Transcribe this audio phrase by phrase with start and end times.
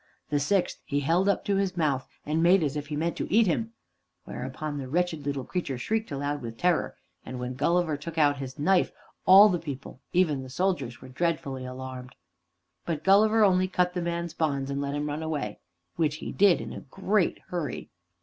[0.31, 3.31] The sixth he held up to his mouth and made as if he meant to
[3.31, 3.73] eat him,
[4.25, 8.57] whereupon the wretched little creature shrieked aloud with terror, and when Gulliver took out his
[8.57, 8.91] knife,
[9.27, 12.15] all the people, even the soldiers, were dreadfully alarmed.
[12.83, 15.59] But Gulliver only cut the man's bonds, and let him run away,
[15.97, 17.91] which he did in a great hurry.